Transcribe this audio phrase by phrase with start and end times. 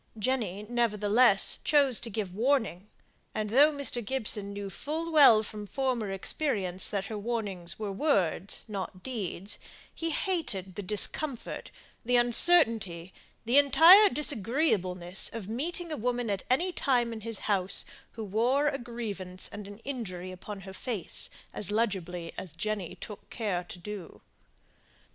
[0.17, 2.87] Jenny, nevertheless, chose to give warning;
[3.35, 4.03] and though Mr.
[4.03, 9.59] Gibson knew full well from former experience that her warnings were words, not deeds,
[9.93, 11.69] he hated the discomfort,
[12.03, 13.13] the uncertainty,
[13.45, 18.69] the entire disagreeableness of meeting a woman at any time in his house, who wore
[18.69, 23.77] a grievance and an injury upon her face as legibly as Jenny took care to
[23.77, 24.19] do.